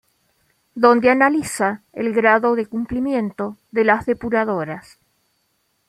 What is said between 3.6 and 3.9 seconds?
de